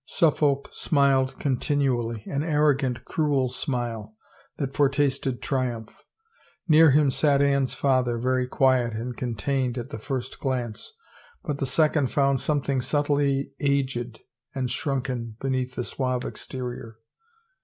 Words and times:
Suffolk 0.07 0.67
smiled 0.71 1.37
continually, 1.39 2.23
an 2.25 2.41
arrogant, 2.41 3.05
cruel 3.05 3.49
smile, 3.49 4.15
that 4.57 4.73
foretasted 4.73 5.43
triumph. 5.43 6.03
Near 6.67 6.89
him 6.89 7.11
sat 7.11 7.39
Anne's 7.39 7.75
father, 7.75 8.17
very 8.17 8.47
quiet 8.47 8.95
and 8.95 9.15
contained 9.15 9.77
at 9.77 9.91
the 9.91 9.99
first 9.99 10.39
glance, 10.39 10.91
but 11.43 11.59
the 11.59 11.67
second 11.67 12.09
found 12.09 12.39
something 12.39 12.81
subtly 12.81 13.51
aged 13.59 14.21
and 14.55 14.71
shrunken 14.71 15.37
beneath 15.39 15.75
the 15.75 15.83
suave 15.83 16.25
exterior. 16.25 16.97